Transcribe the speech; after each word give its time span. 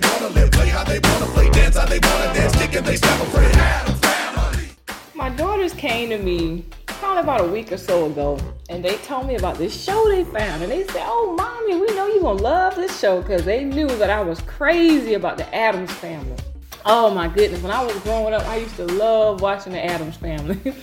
they 0.00 0.08
wanna 0.08 0.28
live, 0.34 0.50
play 0.50 0.68
how 0.68 0.82
they 0.82 0.98
wanna 0.98 1.26
play, 1.26 1.48
dance 1.50 1.76
how 1.76 1.86
they 1.86 2.00
wanna 2.00 2.34
dance, 2.34 2.56
kick 2.56 2.84
they 2.84 2.96
step 2.96 3.20
a 3.20 3.26
friend. 3.26 5.14
My 5.14 5.28
daughters 5.30 5.72
came 5.72 6.10
to 6.10 6.18
me 6.18 6.64
probably 6.86 7.22
about 7.22 7.42
a 7.42 7.46
week 7.46 7.70
or 7.70 7.76
so 7.76 8.06
ago, 8.06 8.38
and 8.68 8.84
they 8.84 8.96
told 8.98 9.28
me 9.28 9.36
about 9.36 9.56
this 9.56 9.84
show 9.84 10.08
they 10.08 10.24
found. 10.24 10.62
And 10.62 10.72
they 10.72 10.84
said, 10.88 11.04
Oh, 11.06 11.36
mommy, 11.36 11.76
we 11.76 11.86
know 11.94 12.08
you're 12.08 12.22
gonna 12.22 12.42
love 12.42 12.74
this 12.74 12.98
show 12.98 13.22
because 13.22 13.44
they 13.44 13.62
knew 13.62 13.86
that 13.86 14.10
I 14.10 14.20
was 14.20 14.40
crazy 14.42 15.14
about 15.14 15.36
the 15.36 15.54
Addams 15.54 15.92
family. 15.92 16.36
Oh 16.84 17.10
my 17.10 17.28
goodness, 17.28 17.62
when 17.62 17.72
I 17.72 17.84
was 17.84 17.96
growing 18.00 18.34
up, 18.34 18.42
I 18.48 18.56
used 18.56 18.76
to 18.76 18.86
love 18.86 19.42
watching 19.42 19.74
the 19.74 19.84
Addams 19.84 20.16
family. 20.16 20.56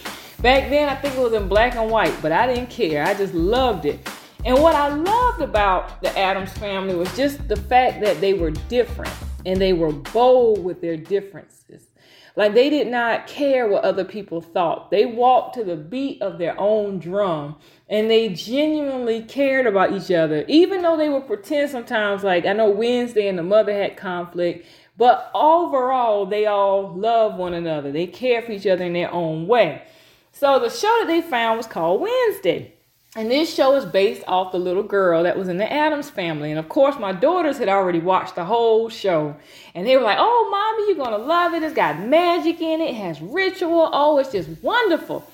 Back 0.42 0.70
then, 0.70 0.88
I 0.88 0.96
think 0.96 1.16
it 1.16 1.22
was 1.22 1.34
in 1.34 1.50
black 1.50 1.76
and 1.76 1.92
white, 1.92 2.16
but 2.22 2.32
I 2.32 2.48
didn't 2.48 2.70
care. 2.70 3.04
I 3.06 3.14
just 3.14 3.34
loved 3.34 3.86
it. 3.86 4.00
And 4.44 4.60
what 4.60 4.76
I 4.76 4.88
loved 4.88 5.42
about 5.42 6.02
the 6.02 6.18
Addams 6.18 6.52
family 6.54 6.96
was 6.96 7.16
just 7.16 7.48
the 7.48 7.56
fact 7.56 8.02
that 8.02 8.20
they 8.22 8.34
were 8.34 8.52
different 8.52 9.14
and 9.46 9.62
they 9.62 9.74
were 9.74 9.92
bold 9.92 10.64
with 10.64 10.82
their 10.82 10.98
differences. 10.98 11.88
Like 12.36 12.54
they 12.54 12.70
did 12.70 12.88
not 12.88 13.28
care 13.28 13.68
what 13.68 13.84
other 13.84 14.06
people 14.06 14.42
thought. 14.42 14.90
They 14.90 15.06
walked 15.06 15.56
to 15.56 15.64
the 15.64 15.76
beat 15.76 16.22
of 16.22 16.40
their 16.40 16.60
own 16.60 16.98
drum 16.98 17.58
and 17.88 18.10
they 18.10 18.30
genuinely 18.30 19.22
cared 19.22 19.68
about 19.68 19.92
each 19.92 20.10
other, 20.10 20.44
even 20.48 20.82
though 20.82 20.98
they 20.98 21.10
would 21.10 21.28
pretend 21.28 21.70
sometimes, 21.70 22.24
like 22.24 22.46
I 22.46 22.54
know 22.54 22.70
Wednesday 22.70 23.28
and 23.28 23.38
the 23.38 23.44
mother 23.44 23.74
had 23.74 23.98
conflict, 23.98 24.66
but 24.98 25.30
overall, 25.36 26.26
they 26.26 26.48
all 26.48 26.94
love 26.96 27.36
one 27.36 27.54
another. 27.54 27.92
They 27.92 28.08
care 28.08 28.42
for 28.42 28.54
each 28.54 28.68
other 28.68 28.86
in 28.86 28.94
their 28.94 29.12
own 29.12 29.48
way. 29.48 29.84
So 30.32 30.58
the 30.58 30.70
show 30.70 30.96
that 31.02 31.08
they 31.08 31.22
found 31.22 31.58
was 31.58 31.68
called 31.68 32.02
Wednesday. 32.02 32.76
And 33.14 33.30
this 33.30 33.54
show 33.54 33.76
is 33.76 33.84
based 33.84 34.24
off 34.26 34.54
the 34.54 34.58
little 34.58 34.84
girl 34.84 35.24
that 35.24 35.38
was 35.38 35.50
in 35.50 35.58
the 35.58 35.70
Addams 35.70 36.10
family. 36.10 36.50
And 36.50 36.58
of 36.58 36.70
course, 36.70 36.98
my 36.98 37.12
daughters 37.12 37.58
had 37.58 37.68
already 37.68 38.00
watched 38.00 38.36
the 38.36 38.46
whole 38.46 38.88
show. 38.88 39.36
And 39.76 39.86
they 39.86 39.98
were 39.98 40.04
like, 40.04 40.18
oh, 40.18 40.48
mommy, 40.50 40.88
you're 40.88 41.06
going 41.06 41.20
to 41.20 41.28
love 41.28 41.54
it. 41.54 41.62
It's 41.62 41.76
got 41.76 42.00
magic 42.00 42.62
in 42.62 42.80
it, 42.80 42.92
it 42.92 42.96
has 42.96 43.20
ritual. 43.20 43.90
Oh, 43.92 44.18
it's 44.18 44.32
just 44.32 44.50
wonderful. 44.64 45.30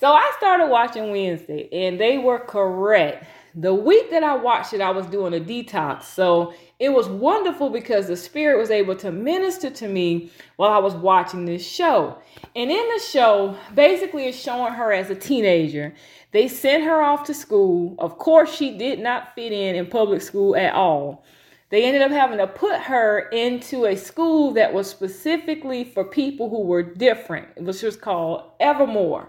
So 0.00 0.10
I 0.10 0.28
started 0.38 0.66
watching 0.66 1.12
Wednesday, 1.12 1.68
and 1.70 2.00
they 2.00 2.18
were 2.18 2.40
correct. 2.40 3.24
The 3.54 3.74
week 3.74 4.10
that 4.10 4.22
I 4.22 4.36
watched 4.36 4.72
it, 4.74 4.80
I 4.80 4.90
was 4.90 5.06
doing 5.06 5.34
a 5.34 5.40
detox. 5.40 6.04
So 6.04 6.54
it 6.78 6.90
was 6.90 7.08
wonderful 7.08 7.68
because 7.70 8.06
the 8.06 8.16
Spirit 8.16 8.58
was 8.58 8.70
able 8.70 8.94
to 8.96 9.10
minister 9.10 9.70
to 9.70 9.88
me 9.88 10.30
while 10.56 10.72
I 10.72 10.78
was 10.78 10.94
watching 10.94 11.44
this 11.44 11.66
show. 11.66 12.18
And 12.54 12.70
in 12.70 12.88
the 12.88 13.02
show, 13.10 13.56
basically, 13.74 14.26
it's 14.26 14.38
showing 14.38 14.74
her 14.74 14.92
as 14.92 15.10
a 15.10 15.16
teenager. 15.16 15.94
They 16.32 16.46
sent 16.46 16.84
her 16.84 17.02
off 17.02 17.24
to 17.24 17.34
school. 17.34 17.96
Of 17.98 18.18
course, 18.18 18.54
she 18.54 18.78
did 18.78 19.00
not 19.00 19.34
fit 19.34 19.52
in 19.52 19.74
in 19.74 19.86
public 19.86 20.22
school 20.22 20.54
at 20.54 20.72
all. 20.72 21.24
They 21.70 21.84
ended 21.84 22.02
up 22.02 22.10
having 22.10 22.38
to 22.38 22.46
put 22.46 22.80
her 22.80 23.28
into 23.30 23.86
a 23.86 23.96
school 23.96 24.52
that 24.52 24.72
was 24.72 24.88
specifically 24.88 25.84
for 25.84 26.04
people 26.04 26.50
who 26.50 26.62
were 26.62 26.82
different, 26.82 27.60
which 27.60 27.82
was 27.82 27.96
called 27.96 28.44
Evermore. 28.58 29.28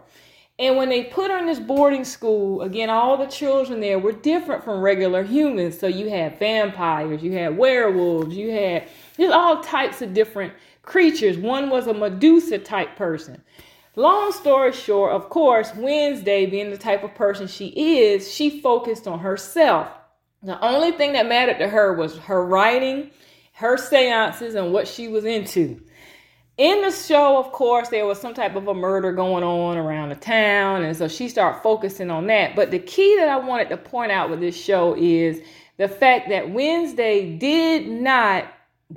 And 0.61 0.77
when 0.77 0.89
they 0.89 1.05
put 1.05 1.31
her 1.31 1.39
in 1.39 1.47
this 1.47 1.59
boarding 1.59 2.03
school, 2.05 2.61
again, 2.61 2.91
all 2.91 3.17
the 3.17 3.25
children 3.25 3.79
there 3.79 3.97
were 3.97 4.11
different 4.11 4.63
from 4.63 4.79
regular 4.79 5.23
humans. 5.23 5.79
So 5.79 5.87
you 5.87 6.07
had 6.07 6.37
vampires, 6.37 7.23
you 7.23 7.31
had 7.31 7.57
werewolves, 7.57 8.37
you 8.37 8.51
had 8.51 8.87
just 9.17 9.33
all 9.33 9.63
types 9.63 10.03
of 10.03 10.13
different 10.13 10.53
creatures. 10.83 11.35
One 11.35 11.71
was 11.71 11.87
a 11.87 11.95
Medusa 11.95 12.59
type 12.59 12.95
person. 12.95 13.41
Long 13.95 14.31
story 14.33 14.71
short, 14.71 15.13
of 15.13 15.29
course, 15.31 15.73
Wednesday, 15.75 16.45
being 16.45 16.69
the 16.69 16.77
type 16.77 17.03
of 17.03 17.15
person 17.15 17.47
she 17.47 17.69
is, 17.99 18.31
she 18.31 18.61
focused 18.61 19.07
on 19.07 19.17
herself. 19.17 19.87
The 20.43 20.63
only 20.63 20.91
thing 20.91 21.13
that 21.13 21.27
mattered 21.27 21.57
to 21.57 21.69
her 21.69 21.93
was 21.93 22.19
her 22.19 22.45
writing, 22.45 23.09
her 23.53 23.77
seances, 23.77 24.53
and 24.53 24.71
what 24.71 24.87
she 24.87 25.07
was 25.07 25.25
into 25.25 25.81
in 26.61 26.81
the 26.83 26.91
show, 26.91 27.39
of 27.39 27.51
course, 27.51 27.89
there 27.89 28.05
was 28.05 28.21
some 28.21 28.35
type 28.35 28.55
of 28.55 28.67
a 28.67 28.73
murder 28.75 29.11
going 29.11 29.43
on 29.43 29.77
around 29.77 30.09
the 30.09 30.15
town, 30.15 30.83
and 30.83 30.95
so 30.95 31.07
she 31.07 31.27
started 31.27 31.59
focusing 31.63 32.11
on 32.11 32.27
that. 32.27 32.55
But 32.55 32.69
the 32.69 32.77
key 32.77 33.15
that 33.17 33.27
I 33.27 33.37
wanted 33.37 33.69
to 33.69 33.77
point 33.77 34.11
out 34.11 34.29
with 34.29 34.41
this 34.41 34.55
show 34.55 34.95
is 34.95 35.41
the 35.77 35.87
fact 35.87 36.29
that 36.29 36.51
Wednesday 36.51 37.35
did 37.35 37.87
not 37.87 38.45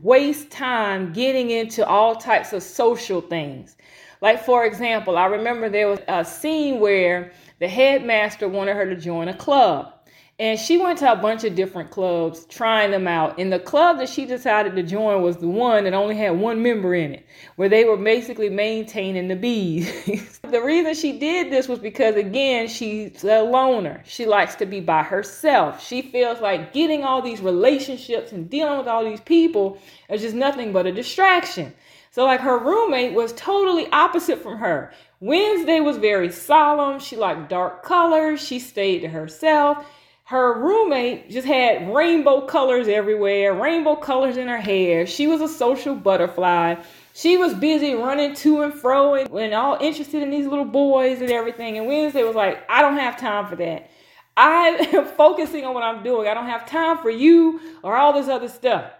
waste 0.02 0.50
time 0.50 1.14
getting 1.14 1.50
into 1.50 1.86
all 1.86 2.16
types 2.16 2.52
of 2.52 2.62
social 2.62 3.22
things. 3.22 3.76
Like, 4.20 4.44
for 4.44 4.66
example, 4.66 5.16
I 5.16 5.24
remember 5.24 5.70
there 5.70 5.88
was 5.88 6.00
a 6.06 6.22
scene 6.22 6.80
where 6.80 7.32
the 7.60 7.68
headmaster 7.68 8.46
wanted 8.46 8.76
her 8.76 8.84
to 8.84 8.96
join 8.96 9.28
a 9.28 9.34
club. 9.34 9.93
And 10.40 10.58
she 10.58 10.78
went 10.78 10.98
to 10.98 11.12
a 11.12 11.14
bunch 11.14 11.44
of 11.44 11.54
different 11.54 11.92
clubs 11.92 12.44
trying 12.46 12.90
them 12.90 13.06
out. 13.06 13.38
And 13.38 13.52
the 13.52 13.60
club 13.60 13.98
that 13.98 14.08
she 14.08 14.26
decided 14.26 14.74
to 14.74 14.82
join 14.82 15.22
was 15.22 15.36
the 15.36 15.46
one 15.46 15.84
that 15.84 15.94
only 15.94 16.16
had 16.16 16.40
one 16.40 16.60
member 16.60 16.92
in 16.92 17.14
it, 17.14 17.26
where 17.54 17.68
they 17.68 17.84
were 17.84 17.96
basically 17.96 18.50
maintaining 18.50 19.28
the 19.28 19.36
bees. 19.36 20.40
the 20.42 20.60
reason 20.60 20.94
she 20.94 21.20
did 21.20 21.52
this 21.52 21.68
was 21.68 21.78
because, 21.78 22.16
again, 22.16 22.66
she's 22.66 23.22
a 23.22 23.42
loner. 23.42 24.02
She 24.04 24.26
likes 24.26 24.56
to 24.56 24.66
be 24.66 24.80
by 24.80 25.04
herself. 25.04 25.80
She 25.80 26.02
feels 26.02 26.40
like 26.40 26.72
getting 26.72 27.04
all 27.04 27.22
these 27.22 27.40
relationships 27.40 28.32
and 28.32 28.50
dealing 28.50 28.78
with 28.78 28.88
all 28.88 29.04
these 29.04 29.20
people 29.20 29.78
is 30.08 30.20
just 30.20 30.34
nothing 30.34 30.72
but 30.72 30.84
a 30.84 30.90
distraction. 30.90 31.72
So, 32.10 32.24
like, 32.24 32.40
her 32.40 32.58
roommate 32.58 33.14
was 33.14 33.32
totally 33.34 33.86
opposite 33.92 34.42
from 34.42 34.58
her. 34.58 34.92
Wednesday 35.20 35.78
was 35.78 35.96
very 35.96 36.32
solemn. 36.32 36.98
She 36.98 37.14
liked 37.14 37.50
dark 37.50 37.84
colors. 37.84 38.44
She 38.44 38.58
stayed 38.58 39.00
to 39.00 39.08
herself 39.08 39.86
her 40.26 40.58
roommate 40.58 41.30
just 41.30 41.46
had 41.46 41.94
rainbow 41.94 42.40
colors 42.46 42.88
everywhere, 42.88 43.52
rainbow 43.52 43.94
colors 43.94 44.38
in 44.38 44.48
her 44.48 44.60
hair. 44.60 45.06
She 45.06 45.26
was 45.26 45.42
a 45.42 45.48
social 45.48 45.94
butterfly. 45.94 46.76
She 47.12 47.36
was 47.36 47.52
busy 47.54 47.94
running 47.94 48.34
to 48.36 48.62
and 48.62 48.72
fro 48.72 49.14
and, 49.14 49.30
and 49.30 49.52
all 49.52 49.76
interested 49.80 50.22
in 50.22 50.30
these 50.30 50.46
little 50.46 50.64
boys 50.64 51.20
and 51.20 51.30
everything. 51.30 51.76
And 51.76 51.86
Wednesday 51.86 52.22
was 52.22 52.34
like, 52.34 52.64
I 52.70 52.80
don't 52.80 52.96
have 52.96 53.18
time 53.18 53.46
for 53.48 53.56
that. 53.56 53.90
I 54.36 54.88
am 54.94 55.04
focusing 55.16 55.64
on 55.66 55.74
what 55.74 55.82
I'm 55.82 56.02
doing. 56.02 56.26
I 56.26 56.34
don't 56.34 56.48
have 56.48 56.66
time 56.66 56.98
for 56.98 57.10
you 57.10 57.60
or 57.82 57.94
all 57.94 58.14
this 58.14 58.28
other 58.28 58.48
stuff. 58.48 58.90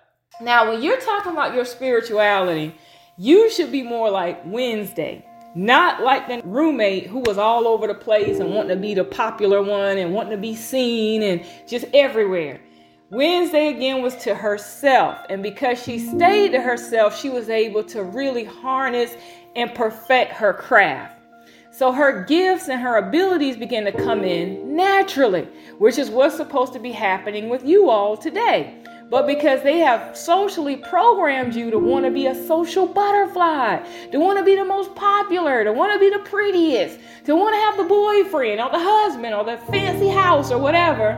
Now, 0.42 0.70
when 0.70 0.82
you're 0.82 1.00
talking 1.00 1.32
about 1.32 1.54
your 1.54 1.64
spirituality, 1.64 2.74
you 3.16 3.50
should 3.50 3.72
be 3.72 3.82
more 3.82 4.10
like 4.10 4.42
Wednesday. 4.44 5.24
Not 5.54 6.03
like 6.03 6.26
the 6.26 6.42
roommate 6.44 7.06
who 7.06 7.20
was 7.20 7.38
all 7.38 7.69
over 7.69 7.87
the 7.87 7.94
place 7.94 8.41
and 8.41 8.53
wanting 8.53 8.76
to 8.76 8.82
be 8.82 8.94
the 8.94 9.04
popular 9.04 9.62
one 9.62 9.98
and 9.98 10.12
wanting 10.12 10.32
to 10.32 10.37
be 10.37 10.56
seen 10.56 11.22
and 11.22 11.44
just 11.69 11.84
everywhere. 11.94 12.60
Wednesday 13.10 13.69
again 13.69 14.03
was 14.03 14.16
to 14.16 14.34
herself. 14.34 15.19
And 15.31 15.42
because 15.42 15.81
she 15.81 16.00
stayed 16.00 16.50
to 16.53 16.60
herself, 16.60 17.16
she 17.16 17.31
was 17.31 17.48
able 17.48 17.84
to 17.84 18.03
really 18.03 18.44
harness 18.44 19.15
and 19.54 19.72
perfect 19.75 20.32
her 20.32 20.53
craft. 20.53 21.20
So 21.71 21.92
her 21.92 22.25
gifts 22.25 22.69
and 22.69 22.81
her 22.81 22.97
abilities 22.97 23.56
began 23.56 23.84
to 23.84 23.92
come 23.92 24.25
in 24.25 24.75
naturally, 24.75 25.48
which 25.78 25.98
is 25.98 26.10
what's 26.10 26.36
supposed 26.36 26.72
to 26.72 26.81
be 26.81 26.92
happening 26.92 27.48
with 27.48 27.65
you 27.65 27.91
all 27.91 28.16
today 28.16 28.84
but 29.10 29.26
because 29.26 29.62
they 29.62 29.78
have 29.78 30.16
socially 30.16 30.76
programmed 30.76 31.54
you 31.54 31.70
to 31.70 31.78
want 31.78 32.04
to 32.04 32.10
be 32.10 32.26
a 32.26 32.34
social 32.47 32.87
butterfly, 32.87 33.76
to 34.10 34.19
want 34.19 34.38
to 34.38 34.44
be 34.44 34.56
the 34.56 34.65
most 34.65 34.94
popular, 34.94 35.65
to 35.65 35.72
want 35.72 35.92
to 35.92 35.98
be 35.98 36.10
the 36.10 36.22
prettiest, 36.28 36.98
to 37.25 37.37
want 37.37 37.54
to 37.54 37.60
have 37.60 37.76
the 37.76 37.84
boyfriend 37.84 38.60
or 38.60 38.70
the 38.70 38.78
husband 38.78 39.34
or 39.34 39.44
the 39.44 39.59
fancy 39.70 40.09
house 40.09 40.50
or 40.50 40.59
whatever, 40.59 41.12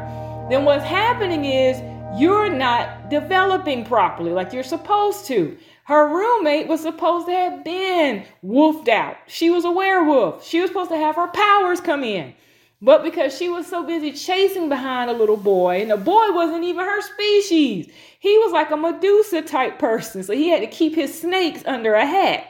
then 0.51 0.65
what's 0.65 0.85
happening 0.85 1.45
is 1.45 1.81
you're 2.21 2.49
not 2.49 3.11
developing 3.11 3.85
properly 3.85 4.31
like 4.31 4.53
you're 4.53 4.63
supposed 4.63 5.27
to. 5.27 5.57
Her 5.85 6.09
roommate 6.09 6.67
was 6.67 6.81
supposed 6.81 7.27
to 7.29 7.33
have 7.33 7.63
been 7.63 8.25
wolfed 8.43 8.89
out. 8.89 9.17
She 9.27 9.51
was 9.51 9.65
a 9.65 9.71
werewolf. 9.71 10.45
She 10.45 10.61
was 10.61 10.71
supposed 10.71 10.91
to 10.91 10.97
have 10.97 11.17
her 11.17 11.29
powers 11.29 11.81
come 11.81 12.03
in. 12.03 12.35
But 12.83 13.03
because 13.03 13.37
she 13.37 13.49
was 13.49 13.67
so 13.67 13.85
busy 13.85 14.13
chasing 14.13 14.69
behind 14.69 15.11
a 15.11 15.15
little 15.15 15.39
boy, 15.39 15.81
and 15.81 15.91
the 15.91 15.97
boy 15.97 16.33
wasn't 16.33 16.65
even 16.65 16.85
her 16.85 17.01
species, 17.01 17.91
he 18.19 18.39
was 18.39 18.53
like 18.53 18.71
a 18.71 18.77
Medusa 18.77 19.43
type 19.43 19.79
person. 19.79 20.23
So 20.23 20.35
he 20.35 20.51
had 20.51 20.61
to 20.61 20.67
keep 20.67 20.95
his 20.95 21.19
snakes 21.19 21.63
under 21.65 21.95
a 21.95 22.05
hat. 22.05 22.47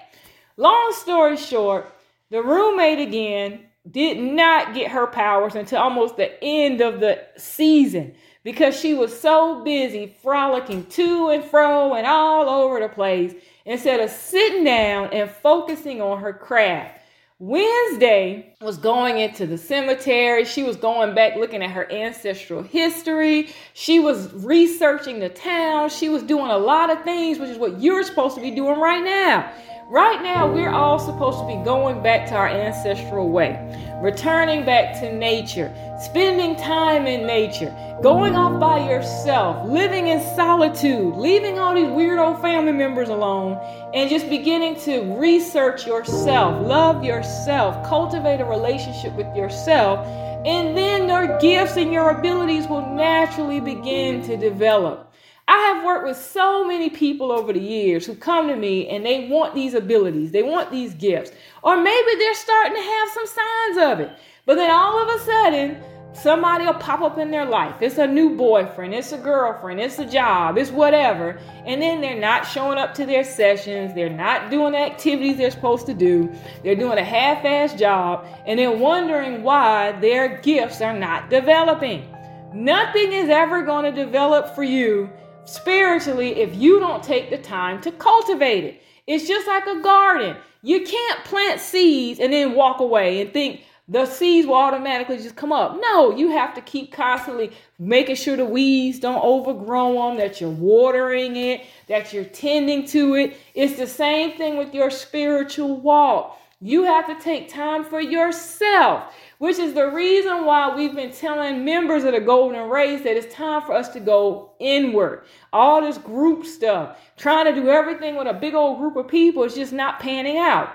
Long 0.56 0.92
story 0.94 1.36
short, 1.36 1.92
the 2.30 2.42
roommate 2.42 2.98
again 2.98 3.60
did 3.88 4.18
not 4.18 4.74
get 4.74 4.90
her 4.90 5.06
powers 5.06 5.54
until 5.54 5.78
almost 5.78 6.16
the 6.16 6.42
end 6.42 6.80
of 6.80 6.98
the 6.98 7.22
season 7.36 8.14
because 8.42 8.78
she 8.78 8.94
was 8.94 9.18
so 9.18 9.62
busy 9.62 10.16
frolicking 10.22 10.86
to 10.86 11.30
and 11.30 11.44
fro 11.44 11.94
and 11.94 12.06
all 12.06 12.48
over 12.48 12.80
the 12.80 12.88
place 12.88 13.34
instead 13.64 14.00
of 14.00 14.10
sitting 14.10 14.64
down 14.64 15.12
and 15.12 15.30
focusing 15.30 16.00
on 16.00 16.20
her 16.20 16.32
craft. 16.32 16.95
Wednesday 17.38 18.54
was 18.62 18.78
going 18.78 19.18
into 19.18 19.46
the 19.46 19.58
cemetery. 19.58 20.46
She 20.46 20.62
was 20.62 20.76
going 20.76 21.14
back 21.14 21.36
looking 21.36 21.62
at 21.62 21.70
her 21.70 21.90
ancestral 21.92 22.62
history. 22.62 23.50
She 23.74 24.00
was 24.00 24.32
researching 24.32 25.20
the 25.20 25.28
town. 25.28 25.90
She 25.90 26.08
was 26.08 26.22
doing 26.22 26.50
a 26.50 26.56
lot 26.56 26.88
of 26.88 27.02
things, 27.02 27.38
which 27.38 27.50
is 27.50 27.58
what 27.58 27.78
you're 27.78 28.02
supposed 28.04 28.36
to 28.36 28.40
be 28.40 28.52
doing 28.52 28.80
right 28.80 29.04
now. 29.04 29.52
Right 29.88 30.20
now, 30.20 30.52
we're 30.52 30.68
all 30.68 30.98
supposed 30.98 31.38
to 31.38 31.46
be 31.46 31.62
going 31.64 32.02
back 32.02 32.26
to 32.30 32.34
our 32.34 32.48
ancestral 32.48 33.28
way, 33.28 33.56
returning 34.02 34.64
back 34.64 34.98
to 34.98 35.12
nature, 35.14 35.72
spending 36.02 36.56
time 36.56 37.06
in 37.06 37.24
nature, 37.24 37.72
going 38.02 38.34
off 38.34 38.58
by 38.58 38.90
yourself, 38.90 39.64
living 39.68 40.08
in 40.08 40.20
solitude, 40.34 41.14
leaving 41.14 41.60
all 41.60 41.72
these 41.72 41.88
weird 41.88 42.18
old 42.18 42.42
family 42.42 42.72
members 42.72 43.10
alone, 43.10 43.60
and 43.94 44.10
just 44.10 44.28
beginning 44.28 44.74
to 44.80 45.02
research 45.20 45.86
yourself, 45.86 46.66
love 46.66 47.04
yourself, 47.04 47.88
cultivate 47.88 48.40
a 48.40 48.44
relationship 48.44 49.12
with 49.12 49.36
yourself, 49.36 50.04
and 50.44 50.76
then 50.76 51.08
your 51.08 51.38
gifts 51.38 51.76
and 51.76 51.92
your 51.92 52.10
abilities 52.10 52.66
will 52.66 52.84
naturally 52.92 53.60
begin 53.60 54.20
to 54.22 54.36
develop. 54.36 55.05
I 55.48 55.58
have 55.58 55.84
worked 55.84 56.06
with 56.06 56.16
so 56.16 56.66
many 56.66 56.90
people 56.90 57.30
over 57.30 57.52
the 57.52 57.60
years 57.60 58.04
who 58.04 58.16
come 58.16 58.48
to 58.48 58.56
me 58.56 58.88
and 58.88 59.06
they 59.06 59.28
want 59.28 59.54
these 59.54 59.74
abilities, 59.74 60.32
they 60.32 60.42
want 60.42 60.72
these 60.72 60.92
gifts, 60.94 61.30
or 61.62 61.76
maybe 61.76 62.10
they're 62.18 62.34
starting 62.34 62.74
to 62.74 62.82
have 62.82 63.08
some 63.10 63.26
signs 63.26 63.78
of 63.78 64.00
it. 64.00 64.18
But 64.44 64.56
then 64.56 64.72
all 64.72 65.00
of 65.00 65.08
a 65.08 65.24
sudden, 65.24 65.76
somebody 66.12 66.64
will 66.64 66.74
pop 66.74 67.00
up 67.00 67.18
in 67.18 67.30
their 67.30 67.44
life. 67.44 67.80
It's 67.80 67.98
a 67.98 68.08
new 68.08 68.36
boyfriend, 68.36 68.92
it's 68.92 69.12
a 69.12 69.18
girlfriend, 69.18 69.80
it's 69.80 70.00
a 70.00 70.04
job, 70.04 70.58
it's 70.58 70.72
whatever. 70.72 71.38
And 71.64 71.80
then 71.80 72.00
they're 72.00 72.18
not 72.18 72.44
showing 72.44 72.78
up 72.78 72.92
to 72.94 73.06
their 73.06 73.22
sessions, 73.22 73.94
they're 73.94 74.10
not 74.10 74.50
doing 74.50 74.72
the 74.72 74.78
activities 74.78 75.36
they're 75.36 75.52
supposed 75.52 75.86
to 75.86 75.94
do, 75.94 76.32
they're 76.64 76.74
doing 76.74 76.98
a 76.98 77.04
half 77.04 77.44
assed 77.44 77.78
job, 77.78 78.26
and 78.46 78.58
they're 78.58 78.72
wondering 78.72 79.44
why 79.44 79.92
their 80.00 80.38
gifts 80.38 80.80
are 80.80 80.98
not 80.98 81.30
developing. 81.30 82.12
Nothing 82.52 83.12
is 83.12 83.28
ever 83.28 83.62
going 83.62 83.84
to 83.84 84.04
develop 84.04 84.54
for 84.56 84.64
you 84.64 85.08
spiritually 85.46 86.40
if 86.40 86.54
you 86.54 86.78
don't 86.78 87.02
take 87.02 87.30
the 87.30 87.38
time 87.38 87.80
to 87.80 87.92
cultivate 87.92 88.64
it. 88.64 88.82
It's 89.06 89.26
just 89.26 89.46
like 89.46 89.66
a 89.66 89.80
garden. 89.80 90.36
You 90.62 90.84
can't 90.84 91.24
plant 91.24 91.60
seeds 91.60 92.20
and 92.20 92.32
then 92.32 92.54
walk 92.54 92.80
away 92.80 93.20
and 93.20 93.32
think 93.32 93.62
the 93.88 94.04
seeds 94.04 94.48
will 94.48 94.56
automatically 94.56 95.18
just 95.18 95.36
come 95.36 95.52
up. 95.52 95.78
No, 95.80 96.10
you 96.10 96.30
have 96.30 96.54
to 96.54 96.60
keep 96.60 96.92
constantly 96.92 97.52
making 97.78 98.16
sure 98.16 98.36
the 98.36 98.44
weeds 98.44 98.98
don't 98.98 99.22
overgrow 99.22 100.08
them, 100.08 100.18
that 100.18 100.40
you're 100.40 100.50
watering 100.50 101.36
it, 101.36 101.64
that 101.86 102.12
you're 102.12 102.24
tending 102.24 102.84
to 102.88 103.14
it. 103.14 103.36
It's 103.54 103.78
the 103.78 103.86
same 103.86 104.36
thing 104.36 104.56
with 104.56 104.74
your 104.74 104.90
spiritual 104.90 105.76
walk. 105.80 106.36
You 106.60 106.82
have 106.82 107.06
to 107.06 107.22
take 107.22 107.48
time 107.48 107.84
for 107.84 108.00
yourself 108.00 109.14
which 109.38 109.58
is 109.58 109.74
the 109.74 109.90
reason 109.90 110.44
why 110.44 110.74
we've 110.74 110.94
been 110.94 111.12
telling 111.12 111.64
members 111.64 112.04
of 112.04 112.12
the 112.12 112.20
Golden 112.20 112.68
Race 112.68 113.02
that 113.02 113.16
it's 113.16 113.34
time 113.34 113.62
for 113.62 113.72
us 113.72 113.88
to 113.90 114.00
go 114.00 114.52
inward. 114.58 115.24
All 115.52 115.80
this 115.80 115.98
group 115.98 116.46
stuff, 116.46 116.98
trying 117.16 117.46
to 117.46 117.60
do 117.60 117.68
everything 117.68 118.16
with 118.16 118.26
a 118.26 118.34
big 118.34 118.54
old 118.54 118.78
group 118.78 118.96
of 118.96 119.08
people 119.08 119.44
is 119.44 119.54
just 119.54 119.72
not 119.72 120.00
panning 120.00 120.38
out. 120.38 120.72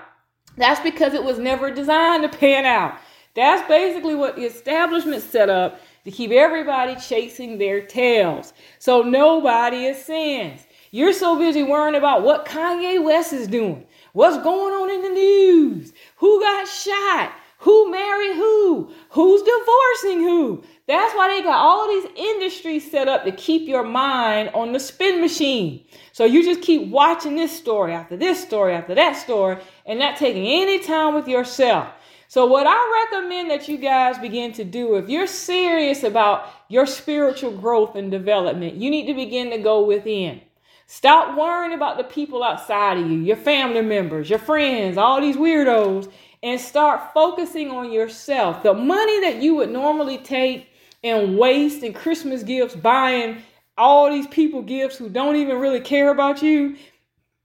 That's 0.56 0.80
because 0.80 1.14
it 1.14 1.24
was 1.24 1.38
never 1.38 1.72
designed 1.72 2.22
to 2.22 2.38
pan 2.38 2.64
out. 2.64 2.98
That's 3.34 3.66
basically 3.66 4.14
what 4.14 4.36
the 4.36 4.44
establishment 4.44 5.22
set 5.22 5.48
up 5.48 5.80
to 6.04 6.10
keep 6.10 6.30
everybody 6.30 6.96
chasing 6.96 7.58
their 7.58 7.80
tails. 7.80 8.52
So 8.78 9.02
nobody 9.02 9.86
ascends. 9.86 10.66
You're 10.90 11.14
so 11.14 11.38
busy 11.38 11.62
worrying 11.62 11.94
about 11.94 12.22
what 12.22 12.44
Kanye 12.44 13.02
West 13.02 13.32
is 13.32 13.48
doing, 13.48 13.86
what's 14.12 14.42
going 14.42 14.74
on 14.74 14.90
in 14.90 15.02
the 15.02 15.08
news, 15.08 15.92
who 16.16 16.38
got 16.40 16.68
shot, 16.68 17.32
who 17.62 17.92
married 17.92 18.34
who? 18.34 18.92
Who's 19.10 19.40
divorcing 19.42 20.18
who? 20.18 20.64
That's 20.88 21.14
why 21.14 21.28
they 21.28 21.42
got 21.42 21.60
all 21.60 21.88
these 21.88 22.10
industries 22.16 22.90
set 22.90 23.06
up 23.06 23.24
to 23.24 23.30
keep 23.30 23.68
your 23.68 23.84
mind 23.84 24.50
on 24.52 24.72
the 24.72 24.80
spin 24.80 25.20
machine. 25.20 25.84
So 26.10 26.24
you 26.24 26.42
just 26.42 26.60
keep 26.60 26.88
watching 26.88 27.36
this 27.36 27.56
story 27.56 27.92
after 27.92 28.16
this 28.16 28.42
story 28.42 28.74
after 28.74 28.96
that 28.96 29.12
story 29.12 29.58
and 29.86 30.00
not 30.00 30.16
taking 30.16 30.44
any 30.44 30.80
time 30.80 31.14
with 31.14 31.28
yourself. 31.28 31.86
So, 32.26 32.46
what 32.46 32.66
I 32.66 33.06
recommend 33.12 33.50
that 33.50 33.68
you 33.68 33.76
guys 33.76 34.18
begin 34.18 34.52
to 34.54 34.64
do, 34.64 34.96
if 34.96 35.08
you're 35.08 35.28
serious 35.28 36.02
about 36.02 36.48
your 36.68 36.86
spiritual 36.86 37.52
growth 37.52 37.94
and 37.94 38.10
development, 38.10 38.74
you 38.74 38.90
need 38.90 39.06
to 39.06 39.14
begin 39.14 39.50
to 39.50 39.58
go 39.58 39.84
within. 39.84 40.40
Stop 40.86 41.38
worrying 41.38 41.74
about 41.74 41.96
the 41.96 42.04
people 42.04 42.42
outside 42.42 42.98
of 42.98 43.08
you, 43.08 43.18
your 43.18 43.36
family 43.36 43.82
members, 43.82 44.28
your 44.28 44.38
friends, 44.38 44.98
all 44.98 45.20
these 45.20 45.36
weirdos, 45.36 46.10
and 46.42 46.60
start 46.60 47.12
focusing 47.14 47.70
on 47.70 47.92
yourself. 47.92 48.62
The 48.62 48.74
money 48.74 49.20
that 49.20 49.42
you 49.42 49.54
would 49.56 49.70
normally 49.70 50.18
take 50.18 50.68
and 51.04 51.38
waste 51.38 51.82
in 51.82 51.92
Christmas 51.92 52.42
gifts, 52.42 52.74
buying 52.74 53.42
all 53.78 54.10
these 54.10 54.26
people 54.26 54.62
gifts 54.62 54.96
who 54.96 55.08
don't 55.08 55.36
even 55.36 55.58
really 55.58 55.80
care 55.80 56.10
about 56.10 56.42
you, 56.42 56.76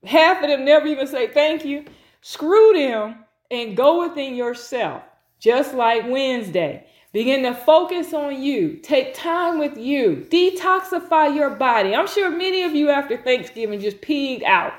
half 0.06 0.42
of 0.44 0.50
them 0.50 0.66
never 0.66 0.88
even 0.88 1.08
say 1.08 1.28
thank 1.28 1.64
you. 1.66 1.86
Screw 2.22 2.74
them 2.74 3.24
and 3.52 3.78
go 3.78 4.08
within 4.08 4.36
yourself, 4.36 5.04
just 5.40 5.74
like 5.74 6.08
Wednesday. 6.08 6.86
Begin 7.14 7.44
to 7.44 7.56
focus 7.56 8.14
on 8.14 8.42
you. 8.42 8.78
Take 8.78 9.14
time 9.14 9.60
with 9.60 9.78
you. 9.78 10.28
Detoxify 10.30 11.34
your 11.34 11.52
body. 11.52 11.96
I'm 11.96 12.08
sure 12.08 12.30
many 12.30 12.64
of 12.64 12.76
you 12.76 12.90
after 12.90 13.18
Thanksgiving 13.18 13.80
just 13.80 14.02
peed 14.02 14.44
out. 14.44 14.74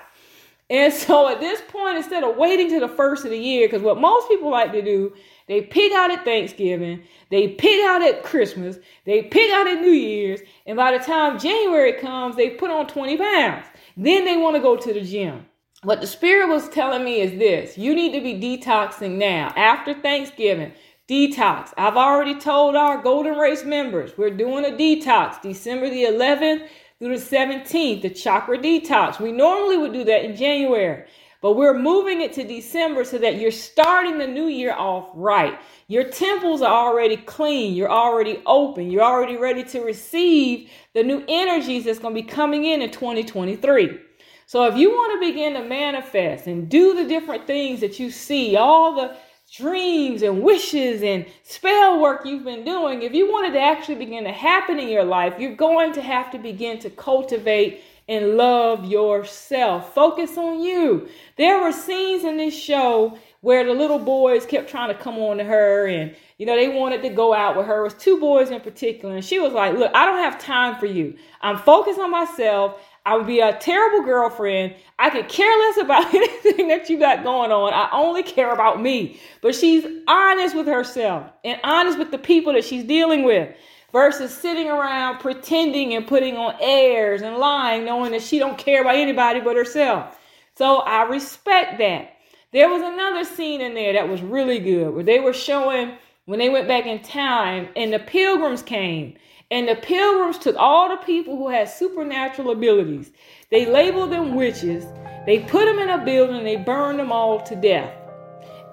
And 0.71 0.93
so 0.93 1.29
at 1.29 1.41
this 1.41 1.63
point, 1.69 1.97
instead 1.97 2.25
of 2.25 2.37
waiting 2.37 2.69
to 2.71 2.81
the 2.81 2.89
first 2.89 3.25
of 3.25 3.31
the 3.31 3.39
year, 3.39 3.67
because 3.67 3.83
what 3.83 4.01
most 4.01 4.29
people 4.29 4.51
like 4.51 4.73
to 4.73 4.83
do, 4.83 5.15
they 5.47 5.63
pig 5.63 5.93
out 5.93 6.11
at 6.11 6.25
Thanksgiving, 6.25 7.03
they 7.31 7.49
pig 7.49 7.85
out 7.87 8.03
at 8.03 8.23
Christmas, 8.23 8.77
they 9.07 9.23
pig 9.23 9.51
out 9.51 9.67
at 9.67 9.81
New 9.81 9.91
Year's, 9.91 10.41
and 10.67 10.77
by 10.77 10.97
the 10.97 11.03
time 11.03 11.39
January 11.39 11.95
comes, 11.95 12.37
they 12.37 12.51
put 12.51 12.71
on 12.71 12.87
20 12.87 13.17
pounds. 13.17 13.65
Then 13.97 14.27
they 14.27 14.37
want 14.37 14.57
to 14.57 14.63
go 14.63 14.77
to 14.77 14.93
the 14.93 15.01
gym. 15.01 15.47
What 15.85 16.01
the 16.01 16.07
Spirit 16.07 16.49
was 16.49 16.69
telling 16.69 17.05
me 17.05 17.21
is 17.21 17.39
this 17.39 17.79
you 17.79 17.95
need 17.95 18.13
to 18.13 18.21
be 18.21 18.35
detoxing 18.35 19.13
now. 19.13 19.53
After 19.57 19.95
Thanksgiving, 19.95 20.73
detox. 21.09 21.73
I've 21.79 21.97
already 21.97 22.39
told 22.39 22.77
our 22.77 23.01
Golden 23.01 23.39
Race 23.39 23.65
members 23.65 24.19
we're 24.19 24.37
doing 24.37 24.67
a 24.67 24.77
detox 24.77 25.41
December 25.41 25.89
the 25.89 26.05
11th 26.05 26.69
through 26.99 27.17
the 27.17 27.25
17th, 27.25 28.03
the 28.03 28.11
chakra 28.11 28.59
detox. 28.59 29.21
We 29.21 29.33
normally 29.33 29.77
would 29.77 29.93
do 29.93 30.05
that 30.05 30.25
in 30.25 30.35
January, 30.35 31.05
but 31.41 31.55
we're 31.55 31.79
moving 31.79 32.21
it 32.21 32.33
to 32.35 32.45
December 32.45 33.05
so 33.05 33.19
that 33.19 33.39
you're 33.39 33.53
starting 33.53 34.19
the 34.19 34.27
new 34.27 34.47
year 34.47 34.73
off 34.73 35.11
right. 35.15 35.59
Your 35.87 36.05
temples 36.05 36.61
are 36.61 36.89
already 36.89 37.17
clean, 37.17 37.75
you're 37.75 37.91
already 37.91 38.43
open, 38.47 38.91
you're 38.91 39.05
already 39.05 39.37
ready 39.37 39.63
to 39.65 39.81
receive 39.81 40.71
the 40.95 41.05
new 41.05 41.25
energies 41.29 41.85
that's 41.85 42.01
going 42.01 42.15
to 42.15 42.21
be 42.21 42.27
coming 42.27 42.65
in 42.65 42.83
in 42.83 42.91
2023. 42.91 44.01
So 44.47 44.65
if 44.65 44.77
you 44.77 44.91
want 44.91 45.21
to 45.21 45.29
begin 45.29 45.55
to 45.55 45.69
manifest 45.69 46.47
and 46.47 46.69
do 46.69 46.95
the 46.95 47.05
different 47.05 47.47
things 47.47 47.81
that 47.81 48.01
you 48.01 48.11
see, 48.11 48.57
all 48.57 48.95
the 48.97 49.17
dreams 49.53 50.23
and 50.23 50.43
wishes 50.43 51.03
and 51.03 51.27
spell 51.43 52.01
work 52.01 52.25
you've 52.25 52.45
been 52.45 52.65
doing, 52.65 53.03
if 53.03 53.15
you 53.15 53.31
want 53.31 53.49
it 53.49 53.53
to 53.53 53.61
actually 53.61 53.95
begin 53.95 54.25
to 54.25 54.33
happen 54.33 54.79
in 54.79 54.89
your 54.89 55.05
life, 55.05 55.35
you're 55.39 55.57
going 55.57 55.93
to 55.93 56.03
have 56.03 56.31
to 56.31 56.39
begin 56.39 56.79
to 56.81 56.91
cultivate 56.91 57.83
and 58.09 58.37
love 58.37 58.87
yourself. 58.87 59.95
Focus 59.95 60.37
on 60.39 60.63
you. 60.63 61.09
There 61.37 61.63
were 61.63 61.73
scenes 61.73 62.25
in 62.25 62.39
this 62.39 62.55
show 62.55 63.19
where 63.41 63.65
the 63.65 63.73
little 63.73 63.99
boys 63.99 64.47
kept 64.47 64.69
trying 64.69 64.89
to 64.89 65.01
come 65.01 65.19
on 65.19 65.37
to 65.39 65.45
her 65.45 65.87
and 65.87 66.15
you 66.39 66.47
know 66.47 66.57
they 66.57 66.69
wanted 66.69 67.03
to 67.03 67.09
go 67.11 67.35
out 67.35 67.57
with 67.57 67.67
her. 67.67 67.81
It 67.81 67.85
was 67.85 67.95
two 67.95 68.19
boys 68.19 68.51
in 68.51 68.61
particular, 68.61 69.15
and 69.15 69.25
she 69.25 69.39
was 69.39 69.53
like, 69.53 69.75
Look, 69.75 69.93
I 69.95 70.05
don't 70.05 70.19
have 70.19 70.39
time 70.41 70.79
for 70.79 70.87
you. 70.87 71.17
I'm 71.41 71.59
focused 71.59 71.99
on 71.99 72.11
myself. 72.11 72.81
I 73.07 73.17
would 73.17 73.27
be 73.27 73.41
a 73.41 73.57
terrible 73.59 74.05
girlfriend. 74.05 74.75
I 74.99 75.11
could 75.11 75.29
care 75.29 75.59
less 75.59 75.79
about 75.79 76.15
anything 76.15 76.69
that 76.69 76.91
you 76.91 76.99
got 76.99 77.25
going 77.25 77.51
on. 77.53 77.73
I 77.73 77.89
only 77.93 78.23
care 78.23 78.53
about 78.53 78.83
me. 78.83 79.21
But 79.41 79.55
she's 79.55 79.87
honest 80.07 80.55
with 80.57 80.67
herself 80.67 81.31
and 81.45 81.61
honest 81.65 81.99
with 81.99 82.11
the 82.11 82.19
people 82.19 82.53
that 82.53 82.65
she's 82.65 82.85
dealing 82.85 83.23
with 83.23 83.55
versus 83.93 84.37
sitting 84.37 84.69
around 84.69 85.19
pretending 85.21 85.95
and 85.95 86.07
putting 86.07 86.37
on 86.37 86.55
airs 86.61 87.23
and 87.23 87.37
lying 87.37 87.85
knowing 87.85 88.13
that 88.13 88.23
she 88.23 88.39
don't 88.39 88.59
care 88.59 88.83
about 88.83 88.97
anybody 88.97 89.41
but 89.41 89.57
herself. 89.57 90.19
So 90.57 90.79
I 90.79 91.03
respect 91.05 91.79
that. 91.79 92.15
There 92.53 92.69
was 92.69 92.83
another 92.83 93.25
scene 93.25 93.61
in 93.61 93.75
there 93.75 93.93
that 93.93 94.09
was 94.09 94.23
really 94.23 94.59
good 94.59 94.95
where 94.95 95.05
they 95.05 95.21
were 95.21 95.35
showing 95.35 95.97
when 96.29 96.39
they 96.39 96.51
went 96.51 96.69
back 96.69 96.85
in 96.85 97.01
time 97.01 97.71
and 97.75 97.91
the 97.91 97.99
pilgrims 97.99 98.61
came 98.61 99.15
and 99.51 99.67
the 99.67 99.77
pilgrims 99.77 100.37
took 100.37 100.55
all 100.59 100.91
the 100.91 101.03
people 101.07 101.39
who 101.39 101.49
had 101.49 101.71
supernatural 101.71 102.51
abilities. 102.51 103.11
They 103.51 103.65
labeled 103.65 104.13
them 104.13 104.35
witches. 104.35 104.85
They 105.25 105.39
put 105.49 105.65
them 105.65 105.79
in 105.79 105.89
a 105.89 106.05
building. 106.05 106.45
They 106.45 106.57
burned 106.57 106.99
them 106.99 107.13
all 107.13 107.41
to 107.45 107.57
death. 107.57 107.95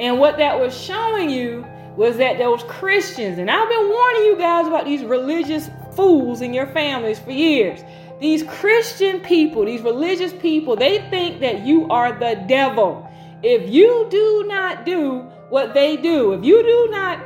And 0.01 0.19
what 0.19 0.35
that 0.37 0.59
was 0.59 0.77
showing 0.77 1.29
you 1.29 1.65
was 1.95 2.17
that 2.17 2.37
those 2.37 2.61
Christians, 2.63 3.37
and 3.37 3.49
I've 3.49 3.69
been 3.69 3.87
warning 3.87 4.23
you 4.23 4.35
guys 4.37 4.67
about 4.67 4.83
these 4.83 5.05
religious 5.05 5.69
fools 5.95 6.41
in 6.41 6.53
your 6.53 6.67
families 6.67 7.19
for 7.19 7.31
years. 7.31 7.79
These 8.19 8.43
Christian 8.43 9.21
people, 9.21 9.63
these 9.63 9.81
religious 9.81 10.33
people, 10.33 10.75
they 10.75 10.99
think 11.09 11.39
that 11.39 11.61
you 11.61 11.87
are 11.87 12.11
the 12.19 12.35
devil. 12.49 13.09
If 13.43 13.69
you 13.69 14.07
do 14.11 14.43
not 14.45 14.85
do 14.85 15.19
what 15.47 15.73
they 15.73 15.95
do, 15.95 16.33
if 16.33 16.43
you 16.43 16.61
do 16.61 16.91
not 16.91 17.25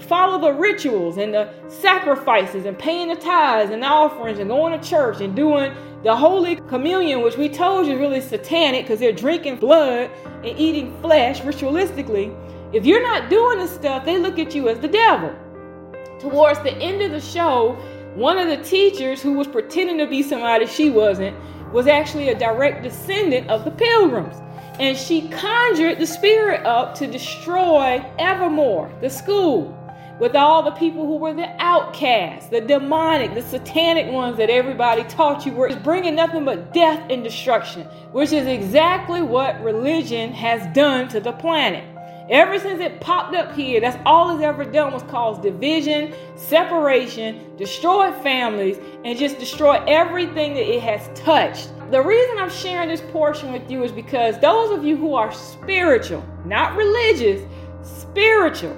follow 0.00 0.40
the 0.40 0.52
rituals 0.52 1.16
and 1.16 1.32
the 1.32 1.48
sacrifices 1.68 2.66
and 2.66 2.78
paying 2.78 3.08
the 3.08 3.16
tithes 3.16 3.70
and 3.70 3.82
the 3.82 3.86
offerings 3.86 4.38
and 4.38 4.48
going 4.48 4.78
to 4.78 4.88
church 4.88 5.20
and 5.20 5.34
doing 5.34 5.74
the 6.02 6.14
Holy 6.14 6.56
Communion, 6.56 7.22
which 7.22 7.36
we 7.36 7.48
told 7.48 7.86
you 7.86 7.94
is 7.94 7.98
really 7.98 8.20
satanic 8.20 8.84
because 8.84 9.00
they're 9.00 9.12
drinking 9.12 9.56
blood 9.56 10.10
and 10.44 10.58
eating 10.58 10.94
flesh 11.00 11.40
ritualistically. 11.40 12.34
If 12.74 12.84
you're 12.84 13.02
not 13.02 13.30
doing 13.30 13.58
this 13.58 13.74
stuff, 13.74 14.04
they 14.04 14.18
look 14.18 14.38
at 14.38 14.54
you 14.54 14.68
as 14.68 14.78
the 14.80 14.88
devil. 14.88 15.34
Towards 16.20 16.60
the 16.60 16.72
end 16.72 17.02
of 17.02 17.12
the 17.12 17.20
show, 17.20 17.72
one 18.14 18.38
of 18.38 18.48
the 18.48 18.62
teachers 18.62 19.22
who 19.22 19.32
was 19.32 19.46
pretending 19.46 19.98
to 19.98 20.06
be 20.06 20.22
somebody 20.22 20.66
she 20.66 20.90
wasn't 20.90 21.36
was 21.72 21.86
actually 21.86 22.28
a 22.28 22.38
direct 22.38 22.82
descendant 22.82 23.48
of 23.48 23.64
the 23.64 23.70
pilgrims. 23.70 24.36
And 24.78 24.96
she 24.96 25.28
conjured 25.28 25.98
the 25.98 26.06
spirit 26.06 26.64
up 26.66 26.94
to 26.96 27.06
destroy 27.06 28.04
Evermore, 28.18 28.92
the 29.00 29.08
school, 29.08 29.76
with 30.20 30.36
all 30.36 30.62
the 30.62 30.70
people 30.72 31.06
who 31.06 31.16
were 31.16 31.34
the 31.34 31.50
outcasts, 31.58 32.48
the 32.48 32.60
demonic, 32.60 33.34
the 33.34 33.42
satanic 33.42 34.12
ones 34.12 34.36
that 34.36 34.50
everybody 34.50 35.02
taught 35.04 35.44
you 35.44 35.52
were 35.52 35.74
bringing 35.76 36.14
nothing 36.14 36.44
but 36.44 36.72
death 36.72 37.04
and 37.10 37.24
destruction, 37.24 37.82
which 38.12 38.32
is 38.32 38.46
exactly 38.46 39.22
what 39.22 39.60
religion 39.62 40.32
has 40.32 40.72
done 40.74 41.08
to 41.08 41.20
the 41.20 41.32
planet. 41.32 41.84
Ever 42.30 42.58
since 42.58 42.80
it 42.80 43.00
popped 43.00 43.34
up 43.34 43.54
here, 43.54 43.80
that's 43.80 43.98
all 44.06 44.34
it's 44.34 44.42
ever 44.42 44.64
done 44.64 44.94
was 44.94 45.02
cause 45.02 45.38
division, 45.42 46.14
separation, 46.36 47.54
destroy 47.56 48.12
families, 48.22 48.78
and 49.04 49.18
just 49.18 49.38
destroy 49.38 49.82
everything 49.86 50.54
that 50.54 50.66
it 50.66 50.80
has 50.80 51.10
touched. 51.18 51.70
The 51.90 52.00
reason 52.00 52.38
I'm 52.38 52.48
sharing 52.48 52.88
this 52.88 53.02
portion 53.12 53.52
with 53.52 53.70
you 53.70 53.84
is 53.84 53.92
because 53.92 54.38
those 54.38 54.70
of 54.70 54.84
you 54.84 54.96
who 54.96 55.14
are 55.14 55.30
spiritual, 55.32 56.24
not 56.46 56.74
religious, 56.76 57.42
spiritual, 57.82 58.74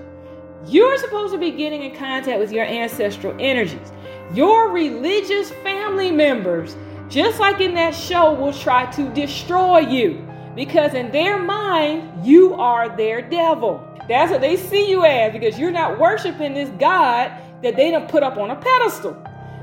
you're 0.66 0.96
supposed 0.98 1.32
to 1.32 1.38
be 1.38 1.50
getting 1.50 1.82
in 1.82 1.94
contact 1.96 2.38
with 2.38 2.52
your 2.52 2.64
ancestral 2.64 3.36
energies. 3.38 3.92
Your 4.34 4.70
religious 4.70 5.50
family 5.62 6.10
members, 6.10 6.76
just 7.08 7.38
like 7.38 7.60
in 7.60 7.74
that 7.74 7.94
show, 7.94 8.32
will 8.34 8.52
try 8.52 8.90
to 8.92 9.08
destroy 9.14 9.78
you 9.78 10.26
because 10.56 10.94
in 10.94 11.12
their 11.12 11.38
mind, 11.38 12.26
you 12.26 12.54
are 12.54 12.96
their 12.96 13.22
devil. 13.22 13.86
That's 14.08 14.32
what 14.32 14.40
they 14.40 14.56
see 14.56 14.90
you 14.90 15.04
as 15.04 15.32
because 15.32 15.58
you're 15.58 15.70
not 15.70 15.98
worshiping 15.98 16.54
this 16.54 16.70
God 16.78 17.30
that 17.62 17.76
they 17.76 17.90
don't 17.90 18.08
put 18.08 18.22
up 18.22 18.36
on 18.36 18.50
a 18.50 18.56
pedestal. 18.56 19.16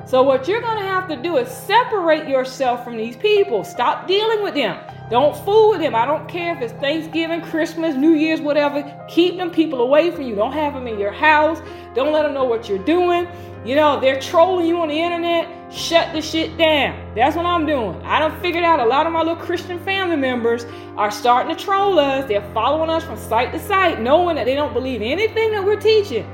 So, 0.05 0.21
what 0.21 0.47
you're 0.47 0.61
going 0.61 0.79
to 0.79 0.85
have 0.85 1.07
to 1.07 1.15
do 1.15 1.37
is 1.37 1.49
separate 1.49 2.27
yourself 2.27 2.83
from 2.83 2.97
these 2.97 3.15
people. 3.15 3.63
Stop 3.63 4.07
dealing 4.07 4.43
with 4.43 4.53
them. 4.53 4.77
Don't 5.09 5.35
fool 5.45 5.69
with 5.69 5.79
them. 5.79 5.95
I 5.95 6.05
don't 6.05 6.27
care 6.27 6.55
if 6.55 6.61
it's 6.61 6.73
Thanksgiving, 6.73 7.41
Christmas, 7.41 7.95
New 7.95 8.13
Year's, 8.13 8.41
whatever. 8.41 8.83
Keep 9.07 9.37
them 9.37 9.49
people 9.49 9.81
away 9.81 10.11
from 10.11 10.23
you. 10.23 10.35
Don't 10.35 10.51
have 10.51 10.73
them 10.73 10.87
in 10.87 10.99
your 10.99 11.11
house. 11.11 11.61
Don't 11.93 12.11
let 12.11 12.23
them 12.23 12.33
know 12.33 12.43
what 12.43 12.67
you're 12.67 12.83
doing. 12.83 13.27
You 13.65 13.75
know, 13.75 13.99
they're 13.99 14.19
trolling 14.19 14.65
you 14.65 14.79
on 14.81 14.89
the 14.89 14.99
internet. 14.99 15.47
Shut 15.73 16.11
the 16.13 16.21
shit 16.21 16.57
down. 16.57 17.13
That's 17.15 17.35
what 17.35 17.45
I'm 17.45 17.65
doing. 17.65 18.01
I 18.03 18.19
done 18.19 18.39
figured 18.41 18.63
out 18.63 18.79
a 18.79 18.85
lot 18.85 19.07
of 19.07 19.13
my 19.13 19.19
little 19.19 19.37
Christian 19.37 19.79
family 19.85 20.17
members 20.17 20.65
are 20.97 21.11
starting 21.11 21.55
to 21.55 21.63
troll 21.63 21.97
us. 21.97 22.27
They're 22.27 22.47
following 22.53 22.89
us 22.89 23.03
from 23.03 23.17
site 23.17 23.53
to 23.53 23.59
site, 23.59 24.01
knowing 24.01 24.35
that 24.35 24.45
they 24.45 24.55
don't 24.55 24.73
believe 24.73 25.01
anything 25.01 25.51
that 25.51 25.63
we're 25.63 25.79
teaching. 25.79 26.27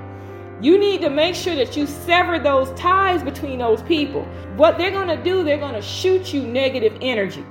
You 0.61 0.77
need 0.77 1.01
to 1.01 1.09
make 1.09 1.35
sure 1.35 1.55
that 1.55 1.77
you 1.77 1.87
sever 1.87 2.37
those 2.37 2.69
ties 2.77 3.23
between 3.23 3.59
those 3.59 3.81
people. 3.83 4.23
What 4.57 4.77
they're 4.77 4.91
going 4.91 5.07
to 5.07 5.23
do, 5.23 5.43
they're 5.43 5.57
going 5.57 5.75
to 5.75 5.81
shoot 5.81 6.33
you 6.33 6.43
negative 6.43 6.97
energy. 7.01 7.45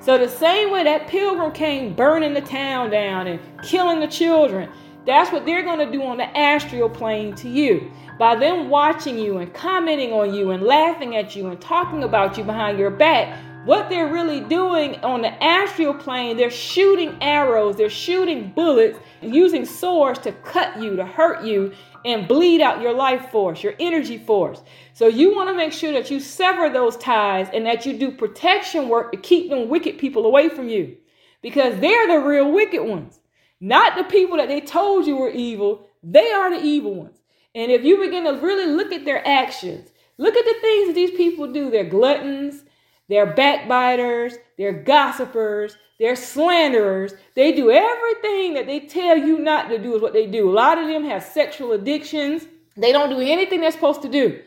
So, 0.00 0.18
the 0.18 0.28
same 0.28 0.70
way 0.70 0.84
that 0.84 1.08
pilgrim 1.08 1.52
came 1.52 1.94
burning 1.94 2.34
the 2.34 2.40
town 2.40 2.90
down 2.90 3.26
and 3.26 3.40
killing 3.62 4.00
the 4.00 4.06
children, 4.06 4.70
that's 5.06 5.32
what 5.32 5.46
they're 5.46 5.62
going 5.62 5.78
to 5.78 5.90
do 5.90 6.02
on 6.02 6.18
the 6.18 6.36
astral 6.36 6.90
plane 6.90 7.34
to 7.36 7.48
you. 7.48 7.90
By 8.18 8.36
them 8.36 8.68
watching 8.68 9.18
you 9.18 9.38
and 9.38 9.52
commenting 9.54 10.12
on 10.12 10.34
you 10.34 10.50
and 10.50 10.62
laughing 10.62 11.16
at 11.16 11.34
you 11.34 11.48
and 11.48 11.58
talking 11.60 12.04
about 12.04 12.36
you 12.36 12.44
behind 12.44 12.78
your 12.78 12.90
back, 12.90 13.38
what 13.64 13.90
they're 13.90 14.10
really 14.10 14.40
doing 14.40 14.96
on 14.96 15.20
the 15.20 15.42
astral 15.42 15.92
plane, 15.92 16.36
they're 16.36 16.50
shooting 16.50 17.16
arrows, 17.22 17.76
they're 17.76 17.90
shooting 17.90 18.52
bullets, 18.52 18.98
and 19.20 19.34
using 19.34 19.66
swords 19.66 20.18
to 20.20 20.32
cut 20.32 20.80
you, 20.80 20.96
to 20.96 21.04
hurt 21.04 21.44
you, 21.44 21.72
and 22.04 22.28
bleed 22.28 22.60
out 22.60 22.80
your 22.80 22.94
life 22.94 23.30
force, 23.30 23.62
your 23.62 23.74
energy 23.78 24.18
force. 24.18 24.62
So 24.92 25.06
you 25.06 25.34
want 25.34 25.48
to 25.48 25.56
make 25.56 25.72
sure 25.72 25.92
that 25.92 26.10
you 26.10 26.20
sever 26.20 26.70
those 26.70 26.96
ties 26.96 27.48
and 27.52 27.66
that 27.66 27.86
you 27.86 27.98
do 27.98 28.10
protection 28.10 28.88
work 28.88 29.12
to 29.12 29.18
keep 29.18 29.50
them 29.50 29.68
wicked 29.68 29.98
people 29.98 30.26
away 30.26 30.48
from 30.48 30.68
you. 30.68 30.96
Because 31.42 31.80
they're 31.80 32.06
the 32.06 32.18
real 32.18 32.52
wicked 32.52 32.82
ones. 32.82 33.20
Not 33.60 33.96
the 33.96 34.04
people 34.04 34.36
that 34.38 34.48
they 34.48 34.60
told 34.60 35.06
you 35.06 35.16
were 35.16 35.30
evil. 35.30 35.88
They 36.02 36.30
are 36.32 36.50
the 36.50 36.64
evil 36.64 36.94
ones. 36.94 37.18
And 37.54 37.70
if 37.70 37.84
you 37.84 37.98
begin 37.98 38.24
to 38.24 38.40
really 38.40 38.66
look 38.66 38.92
at 38.92 39.04
their 39.04 39.26
actions, 39.26 39.90
look 40.18 40.36
at 40.36 40.44
the 40.44 40.60
things 40.60 40.88
that 40.88 40.94
these 40.94 41.10
people 41.12 41.52
do. 41.52 41.70
They're 41.70 41.84
gluttons, 41.84 42.64
they're 43.10 43.34
backbiters, 43.34 44.34
they're 44.56 44.72
gossipers, 44.72 45.76
they're 45.98 46.16
slanderers. 46.16 47.12
They 47.34 47.52
do 47.52 47.70
everything 47.70 48.54
that 48.54 48.66
they 48.66 48.80
tell 48.80 49.18
you 49.18 49.40
not 49.40 49.68
to 49.68 49.78
do, 49.78 49.96
is 49.96 50.00
what 50.00 50.12
they 50.12 50.26
do. 50.26 50.48
A 50.48 50.54
lot 50.54 50.78
of 50.78 50.86
them 50.86 51.04
have 51.04 51.24
sexual 51.24 51.72
addictions. 51.72 52.46
They 52.76 52.92
don't 52.92 53.10
do 53.10 53.18
anything 53.18 53.60
they're 53.60 53.72
supposed 53.72 54.02
to 54.02 54.08
do. 54.08 54.40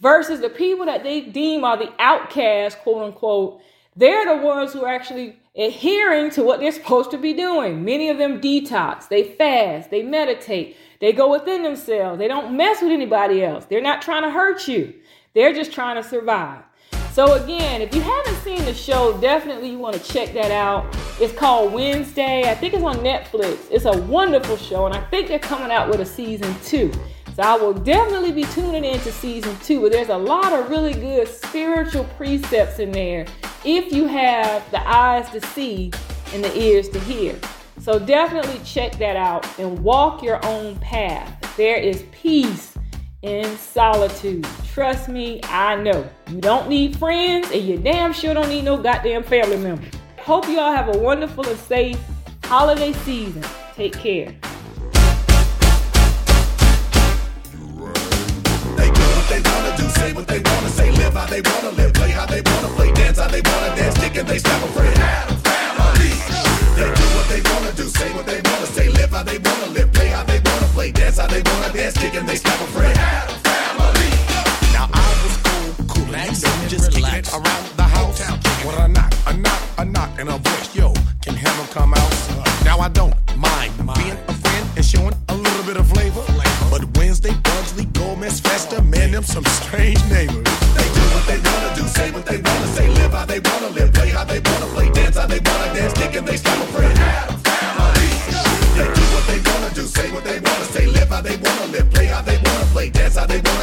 Versus 0.00 0.40
the 0.40 0.50
people 0.50 0.84
that 0.86 1.04
they 1.04 1.20
deem 1.20 1.62
are 1.62 1.76
the 1.76 1.92
outcasts, 2.00 2.78
quote 2.82 3.04
unquote, 3.04 3.60
they're 3.96 4.26
the 4.26 4.42
ones 4.44 4.72
who 4.72 4.84
are 4.84 4.92
actually 4.92 5.38
adhering 5.56 6.30
to 6.30 6.42
what 6.42 6.58
they're 6.58 6.72
supposed 6.72 7.12
to 7.12 7.18
be 7.18 7.32
doing. 7.32 7.84
Many 7.84 8.10
of 8.10 8.18
them 8.18 8.40
detox, 8.40 9.08
they 9.08 9.22
fast, 9.22 9.90
they 9.90 10.02
meditate, 10.02 10.76
they 11.00 11.12
go 11.12 11.30
within 11.30 11.62
themselves, 11.62 12.18
they 12.18 12.28
don't 12.28 12.56
mess 12.56 12.82
with 12.82 12.90
anybody 12.90 13.44
else. 13.44 13.64
They're 13.64 13.80
not 13.80 14.02
trying 14.02 14.24
to 14.24 14.30
hurt 14.30 14.66
you, 14.66 14.92
they're 15.34 15.54
just 15.54 15.72
trying 15.72 16.02
to 16.02 16.08
survive. 16.08 16.64
So 17.18 17.32
again, 17.32 17.82
if 17.82 17.92
you 17.96 18.00
haven't 18.00 18.36
seen 18.44 18.64
the 18.64 18.72
show, 18.72 19.20
definitely 19.20 19.70
you 19.70 19.78
want 19.78 19.96
to 19.96 20.12
check 20.12 20.32
that 20.34 20.52
out. 20.52 20.86
It's 21.20 21.32
called 21.32 21.72
Wednesday. 21.72 22.48
I 22.48 22.54
think 22.54 22.74
it's 22.74 22.84
on 22.84 22.98
Netflix. 22.98 23.58
It's 23.72 23.86
a 23.86 24.02
wonderful 24.02 24.56
show, 24.56 24.86
and 24.86 24.94
I 24.94 25.00
think 25.06 25.26
they're 25.26 25.40
coming 25.40 25.72
out 25.72 25.88
with 25.90 25.98
a 25.98 26.06
season 26.06 26.54
two. 26.62 26.92
So 27.34 27.42
I 27.42 27.56
will 27.56 27.74
definitely 27.74 28.30
be 28.30 28.44
tuning 28.44 28.84
into 28.84 29.10
season 29.10 29.56
two. 29.64 29.80
But 29.80 29.90
there's 29.90 30.10
a 30.10 30.16
lot 30.16 30.52
of 30.52 30.70
really 30.70 30.94
good 30.94 31.26
spiritual 31.26 32.04
precepts 32.16 32.78
in 32.78 32.92
there 32.92 33.26
if 33.64 33.92
you 33.92 34.06
have 34.06 34.70
the 34.70 34.88
eyes 34.88 35.28
to 35.30 35.40
see 35.40 35.90
and 36.32 36.44
the 36.44 36.56
ears 36.56 36.88
to 36.90 37.00
hear. 37.00 37.36
So 37.80 37.98
definitely 37.98 38.60
check 38.64 38.92
that 38.98 39.16
out 39.16 39.44
and 39.58 39.76
walk 39.80 40.22
your 40.22 40.38
own 40.46 40.76
path. 40.76 41.56
There 41.56 41.78
is 41.78 42.04
peace 42.12 42.67
in 43.22 43.56
solitude. 43.56 44.46
Trust 44.72 45.08
me, 45.08 45.40
I 45.44 45.76
know. 45.76 46.08
You 46.28 46.40
don't 46.40 46.68
need 46.68 46.96
friends, 46.96 47.50
and 47.50 47.62
you 47.62 47.78
damn 47.78 48.12
sure 48.12 48.34
don't 48.34 48.48
need 48.48 48.64
no 48.64 48.76
goddamn 48.76 49.24
family 49.24 49.56
members. 49.56 49.92
Hope 50.18 50.48
you 50.48 50.60
all 50.60 50.72
have 50.72 50.94
a 50.94 50.98
wonderful 50.98 51.46
and 51.48 51.58
safe 51.58 51.98
holiday 52.44 52.92
season. 52.92 53.42
Take 53.74 53.94
care. 53.94 54.34
Say 59.94 60.12
what 60.12 60.28
they 60.28 60.38
wanna 60.38 60.68
say, 60.68 60.90
live 60.92 61.14
how 61.14 61.26
they 61.26 61.40
wanna 61.40 61.70
live, 61.70 61.92
play 61.94 62.10
how 62.10 62.26
they 62.26 62.40
wanna 62.40 62.68
play, 62.68 62.92
dance 62.92 63.18
how 63.18 63.28
they 63.28 63.40
wanna 63.40 63.74
dance, 63.74 63.98
kick 63.98 64.16
and 64.16 64.28
they 64.28 64.36
a 64.36 64.40
friend. 64.40 65.37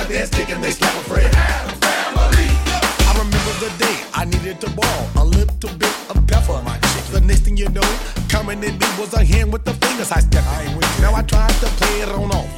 dance 0.08 0.30
kick 0.30 0.50
and 0.50 0.64
they 0.64 0.72
slap 0.72 0.94
a 0.96 1.04
friend. 1.10 1.34
Adam 1.36 1.76
family. 1.82 2.50
I 3.08 3.12
remember 3.18 3.54
the 3.64 3.72
day 3.78 3.98
I 4.14 4.26
needed 4.26 4.62
to 4.62 4.70
ball 4.72 5.02
a 5.18 5.26
little 5.26 5.74
bit 5.78 5.96
of 6.10 6.26
pepper. 6.28 6.62
My 6.64 6.78
chick. 6.94 7.06
The 7.12 7.22
next 7.22 7.42
thing 7.42 7.58
you 7.58 7.70
know, 7.70 7.90
coming 8.30 8.64
at 8.64 8.74
me 8.80 8.88
was 9.00 9.14
a 9.14 9.24
hand 9.24 9.52
with 9.52 9.64
the 9.64 9.74
fingers 9.74 10.12
I 10.12 10.20
stepped 10.20 10.48
I 10.48 10.66
Now 11.02 11.16
I 11.16 11.22
tried 11.24 11.54
to 11.64 11.68
play 11.80 12.02
it 12.02 12.10
on 12.10 12.32
off 12.32 12.50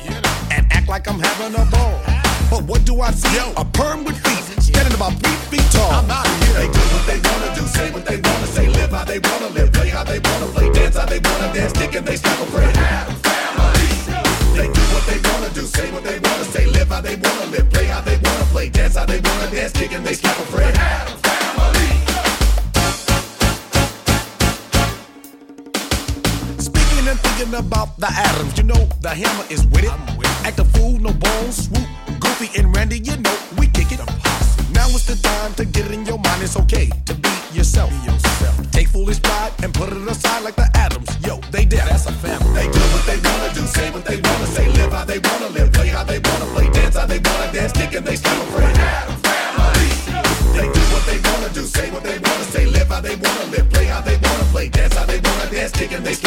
and 0.52 0.66
act 0.72 0.88
like 0.88 1.08
I'm 1.08 1.20
having 1.20 1.56
a 1.56 1.66
ball. 1.72 1.96
But 2.50 2.64
what 2.64 2.86
do 2.86 3.02
I 3.02 3.12
see? 3.12 3.36
Yo. 3.36 3.54
A 3.58 3.66
perm 3.66 4.04
with 4.06 4.18
feet, 4.26 4.44
standing 4.64 4.94
about 4.96 5.14
three 5.22 5.38
feet 5.52 5.68
tall. 5.72 5.92
I'm 5.92 6.10
out 6.10 6.28
here. 6.28 6.54
They 6.60 6.68
do 6.72 6.84
what 6.96 7.06
they 7.06 7.20
wanna 7.20 7.56
do, 7.56 7.64
say 7.68 7.92
what 7.92 8.06
they 8.06 8.18
wanna 8.18 8.48
say, 8.48 8.68
live 8.68 8.92
how 8.92 9.04
they 9.04 9.20
wanna 9.20 9.50
live, 9.50 9.72
play 9.74 9.90
how 9.90 10.04
they 10.04 10.20
wanna 10.20 10.48
play, 10.56 10.70
dance 10.72 10.96
how 10.96 11.06
they 11.06 11.20
wanna 11.20 11.54
dance, 11.54 11.74
stick 11.76 11.96
and 11.96 12.06
they 12.08 12.16
snap 12.16 12.40
a 12.40 12.46
friend. 12.48 12.76
They 14.56 14.68
do 14.74 14.84
what 14.96 15.06
they 15.06 15.20
wanna 15.30 15.50
do, 15.54 15.62
say 15.68 15.92
what 15.92 16.04
they 16.04 16.20
wanna 16.20 16.46
say, 16.46 16.66
live 16.66 16.88
how 16.88 17.02
they 17.02 17.16
wanna 17.16 17.37
on 19.38 19.50
the 19.50 19.56
dance, 19.56 19.82
and 19.94 20.06
they 20.06 20.14
scalp 20.14 20.38
a 20.38 20.46
friend. 20.46 20.78
Addams 20.78 21.22
family. 21.22 21.90
Speaking 26.60 27.08
and 27.08 27.20
thinking 27.20 27.54
about 27.56 27.98
the 28.00 28.08
Addams, 28.08 28.58
you 28.58 28.64
know 28.64 28.88
the 29.02 29.10
hammer 29.10 29.46
is 29.50 29.66
with 29.68 29.84
it. 29.84 29.92
I'm 29.92 30.20
it. 30.20 30.28
Act 30.46 30.60
a 30.60 30.66
fool, 30.66 31.00
no 31.00 31.14
bones, 31.14 31.68
swoop. 31.68 31.88
Goofy 32.20 32.50
and 32.60 32.76
Randy, 32.76 33.00
you 33.00 33.18
know 33.18 33.38
we 33.58 33.68
kick 33.68 33.92
it. 33.92 34.00
Now 34.74 34.88
it's 34.90 35.06
the 35.06 35.16
time 35.22 35.54
to 35.56 35.66
get 35.66 35.86
it 35.86 35.92
in 35.92 36.06
your 36.06 36.20
mind. 36.20 36.42
It's 36.44 36.58
okay 36.58 36.90
to 37.06 37.14
be 37.14 37.30
yourself. 37.54 37.90
Be 37.90 38.12
yourself. 38.12 38.72
Take 38.72 38.88
foolish 38.90 39.22
pride 39.22 39.52
and 39.64 39.74
put 39.74 39.90
it 39.90 40.08
aside 40.08 40.44
like 40.44 40.56
the 40.56 40.70
Addams. 40.74 41.10
Yo, 41.26 41.40
they 41.52 41.66
did. 41.66 41.80
That's 41.80 42.06
a 42.06 42.14
family. 42.14 42.54
They 42.54 42.68
do 42.72 42.80
what 42.94 43.06
they 43.06 43.20
wanna 43.28 43.54
do, 43.54 43.62
say 43.68 43.92
what 43.92 44.06
they 44.06 44.18
wanna 44.18 44.48
say, 44.48 44.68
live 44.70 44.92
how 44.92 45.06
they 45.06 45.20
wanna 45.20 45.50
live, 45.50 45.72
play 45.74 45.88
how 45.88 46.04
they 46.04 46.20
wanna 46.20 46.46
play, 46.54 46.70
dance 46.70 46.96
how 46.96 47.06
they 47.06 47.20
wanna 47.20 47.52
dance, 47.52 47.74
kick 47.74 47.94
and 47.94 48.06
they 48.06 48.16
still 48.16 48.42
afraid. 48.44 48.87
how 52.98 53.02
they 53.04 53.16
wanna 53.16 53.46
live, 53.52 53.70
play 53.70 53.86
how 53.86 54.02
they 54.02 54.18
wanna 54.18 54.44
play, 54.46 54.70
dance 54.70 54.96
how 54.96 55.06
they 55.06 55.20
wanna 55.20 55.52
dance, 55.52 55.72
taking 55.72 55.98
and 55.98 56.06
they 56.06 56.27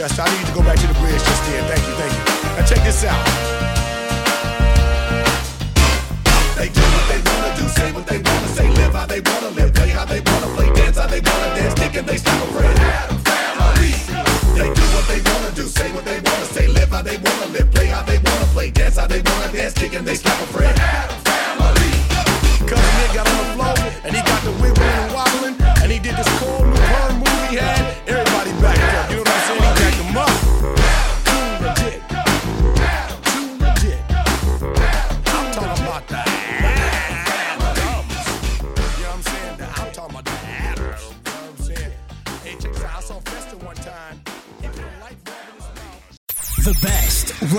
I 0.00 0.38
need 0.38 0.46
to 0.46 0.54
go 0.54 0.62
back 0.62 0.78
to 0.78 0.86
the 0.86 0.94
bridge 0.94 1.18
just 1.18 1.50
yet. 1.50 1.68
Thank 1.68 1.77